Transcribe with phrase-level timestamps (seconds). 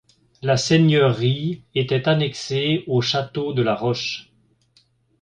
[0.41, 4.31] La seigneurie était annexée au château de la Roche.